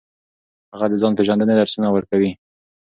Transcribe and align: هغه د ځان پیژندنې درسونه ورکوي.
هغه 0.73 0.85
د 0.89 0.93
ځان 1.01 1.13
پیژندنې 1.17 1.53
درسونه 1.57 1.87
ورکوي. 1.91 2.31